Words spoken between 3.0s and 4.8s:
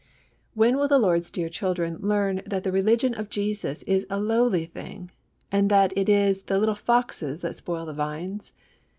of Jesus is a lowly